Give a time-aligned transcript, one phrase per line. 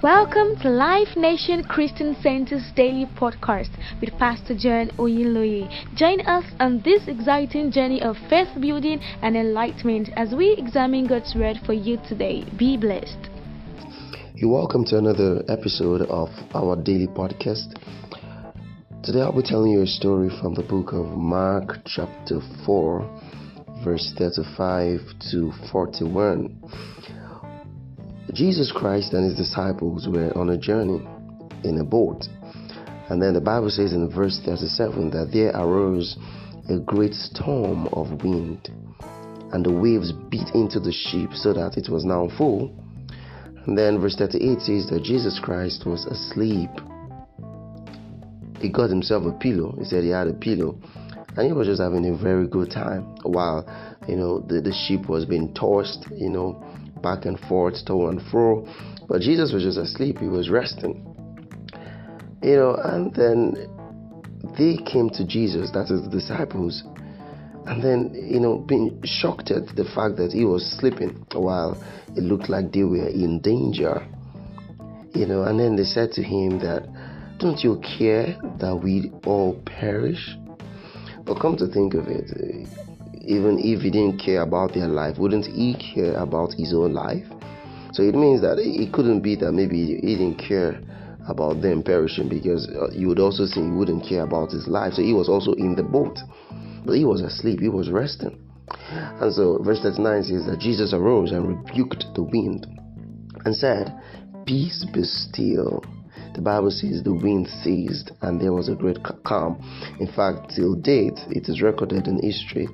[0.00, 5.96] Welcome to Life Nation Christian Center's daily podcast with Pastor John Oyinloye.
[5.96, 11.34] Join us on this exciting journey of faith building and enlightenment as we examine God's
[11.34, 12.44] word for you today.
[12.56, 13.28] Be blessed.
[14.36, 17.74] You're welcome to another episode of our daily podcast.
[19.02, 24.14] Today I'll be telling you a story from the book of Mark, chapter 4, verse
[24.16, 25.00] 35
[25.32, 26.56] to 41.
[28.32, 31.00] Jesus Christ and his disciples were on a journey
[31.64, 32.24] in a boat.
[33.08, 36.16] And then the Bible says in verse 37 that there arose
[36.68, 38.68] a great storm of wind,
[39.52, 42.70] and the waves beat into the ship so that it was now full.
[43.66, 46.70] And then verse 38 says that Jesus Christ was asleep.
[48.60, 49.74] He got himself a pillow.
[49.78, 50.78] He said he had a pillow.
[51.36, 53.64] And he was just having a very good time while,
[54.08, 56.62] you know, the, the ship was being tossed, you know,
[57.02, 58.66] back and forth, to and fro.
[59.08, 61.04] But Jesus was just asleep, he was resting.
[62.42, 63.54] You know, and then
[64.56, 66.84] they came to Jesus, that is the disciples,
[67.66, 71.76] and then, you know, being shocked at the fact that he was sleeping while
[72.16, 74.06] it looked like they were in danger.
[75.14, 76.88] You know, and then they said to him that,
[77.38, 80.36] Don't you care that we all perish?
[81.24, 82.30] But come to think of it,
[83.28, 87.26] even if he didn't care about their life, wouldn't he care about his own life?
[87.92, 90.80] So it means that it couldn't be that maybe he didn't care
[91.28, 94.94] about them perishing because uh, you would also say he wouldn't care about his life.
[94.94, 96.18] So he was also in the boat,
[96.86, 98.40] but he was asleep, he was resting.
[99.20, 102.66] And so verse 39 says that Jesus arose and rebuked the wind
[103.44, 103.92] and said,
[104.46, 105.84] Peace be still.
[106.34, 109.60] The Bible says the wind ceased and there was a great calm.
[110.00, 112.68] In fact, till date, it is recorded in history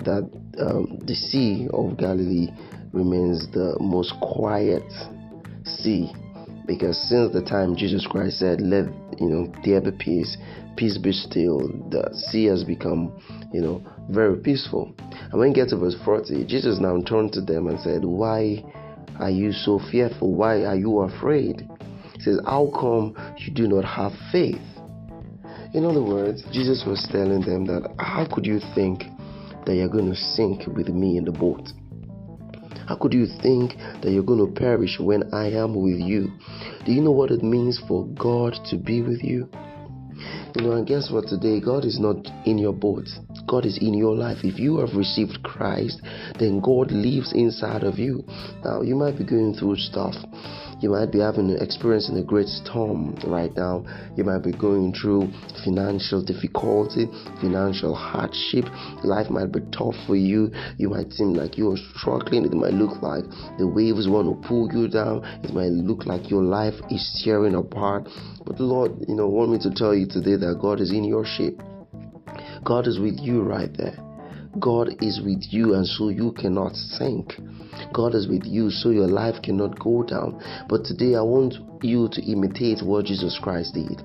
[0.00, 2.48] that um, the Sea of Galilee
[2.92, 4.84] remains the most quiet
[5.64, 6.12] sea
[6.66, 8.86] because since the time Jesus Christ said, "Let
[9.20, 10.36] you know there be peace,
[10.76, 11.58] peace be still,"
[11.90, 13.12] the sea has become,
[13.52, 14.92] you know, very peaceful.
[15.30, 18.64] And when you get to verse 40, Jesus now turned to them and said, "Why
[19.18, 20.32] are you so fearful?
[20.32, 21.68] Why are you afraid?"
[22.24, 24.60] Says, "How come you do not have faith?"
[25.74, 29.04] In other words, Jesus was telling them that how could you think
[29.66, 31.68] that you're going to sink with me in the boat?
[32.86, 36.30] How could you think that you're going to perish when I am with you?
[36.84, 39.48] Do you know what it means for God to be with you?
[40.54, 41.26] You know, and guess what?
[41.26, 43.08] Today, God is not in your boat.
[43.48, 44.38] God is in your life.
[44.44, 46.00] If you have received Christ,
[46.38, 48.22] then God lives inside of you.
[48.64, 50.14] Now, you might be going through stuff.
[50.84, 53.86] You might be having an experience in a great storm right now.
[54.18, 55.32] You might be going through
[55.64, 57.06] financial difficulty,
[57.40, 58.66] financial hardship.
[59.02, 60.52] Life might be tough for you.
[60.76, 62.44] You might seem like you're struggling.
[62.44, 63.24] It might look like
[63.56, 65.24] the waves want to pull you down.
[65.42, 68.06] It might look like your life is tearing apart.
[68.44, 71.24] But Lord, you know, want me to tell you today that God is in your
[71.24, 71.62] ship.
[72.62, 73.96] God is with you right there.
[74.60, 77.34] God is with you, and so you cannot sink.
[77.92, 80.40] God is with you, so your life cannot go down.
[80.68, 84.00] But today, I want you to imitate what Jesus Christ did.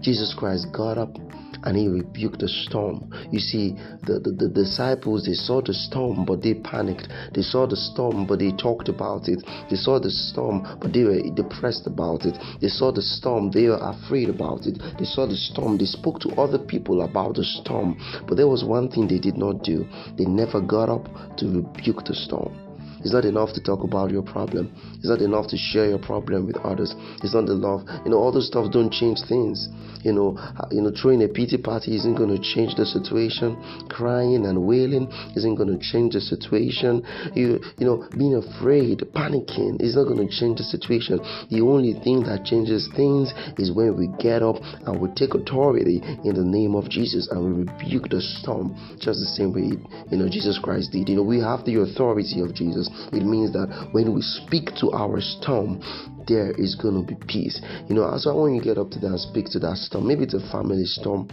[0.00, 1.16] Jesus Christ got up
[1.64, 3.10] and he rebuked the storm.
[3.30, 7.08] You see, the, the, the, disciples they saw the storm, but they panicked.
[7.32, 9.42] They saw the storm, but they talked about it.
[9.70, 12.38] They saw the storm, but they were depressed about it.
[12.60, 14.78] They saw the storm, they were afraid about it.
[14.98, 17.98] They saw the storm, they spoke to other people about the storm.
[18.26, 22.04] But there was one thing they did not do they never got up to rebuke
[22.04, 22.63] the storm.
[23.04, 24.72] It's not enough to talk about your problem.
[24.96, 26.94] It's not enough to share your problem with others.
[27.22, 27.82] It's not enough.
[28.04, 29.68] You know, all those stuff don't change things.
[30.02, 30.36] You know,
[30.70, 33.56] you know, throwing a pity party isn't going to change the situation.
[33.88, 37.04] Crying and wailing isn't going to change the situation.
[37.34, 41.20] You, you know, being afraid, panicking is not going to change the situation.
[41.50, 46.00] The only thing that changes things is when we get up and we take authority
[46.24, 49.76] in the name of Jesus and we rebuke the storm, just the same way
[50.10, 51.08] you know Jesus Christ did.
[51.08, 52.88] You know, we have the authority of Jesus.
[53.12, 55.80] It means that when we speak to our storm,
[56.26, 57.60] there is going to be peace.
[57.88, 60.06] You know, so I want you get up to that and speak to that storm.
[60.06, 61.28] Maybe it's a family storm.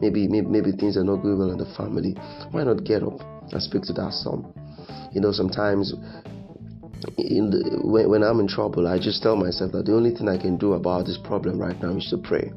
[0.00, 2.14] Maybe, maybe, maybe things are not going well in the family.
[2.52, 3.20] Why not get up
[3.50, 4.46] and speak to that storm?
[5.12, 5.92] You know, sometimes
[7.16, 10.38] the, when, when I'm in trouble, I just tell myself that the only thing I
[10.38, 12.52] can do about this problem right now is to pray.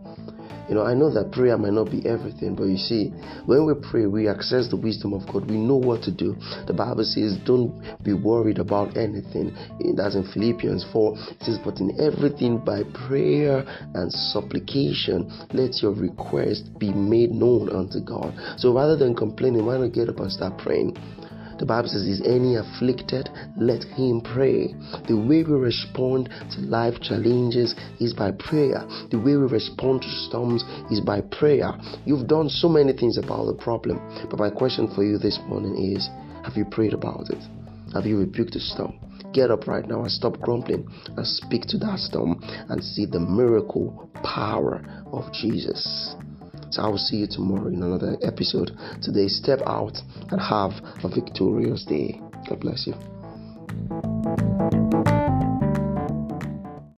[0.72, 3.10] You know, I know that prayer might not be everything, but you see,
[3.46, 5.52] when we pray, we access the wisdom of God.
[5.52, 6.38] We know what to do.
[6.66, 7.76] The Bible says, Don't
[8.06, 9.52] be worried about anything.
[9.98, 11.14] That's in Philippians 4.
[11.14, 17.68] It says, But in everything by prayer and supplication, let your request be made known
[17.68, 18.34] unto God.
[18.56, 20.96] So rather than complaining, why not get up and start praying?
[21.62, 23.30] The Bible says, Is any afflicted?
[23.56, 24.74] Let him pray.
[25.08, 28.84] The way we respond to life challenges is by prayer.
[29.12, 31.72] The way we respond to storms is by prayer.
[32.04, 35.78] You've done so many things about the problem, but my question for you this morning
[35.78, 36.10] is
[36.44, 37.44] Have you prayed about it?
[37.94, 38.98] Have you rebuked the storm?
[39.32, 43.20] Get up right now and stop grumbling and speak to that storm and see the
[43.20, 44.82] miracle power
[45.14, 46.16] of Jesus.
[46.72, 48.72] So I will see you tomorrow in another episode.
[49.02, 49.98] Today, step out
[50.32, 50.72] and have
[51.04, 52.20] a victorious day.
[52.48, 54.11] God bless you.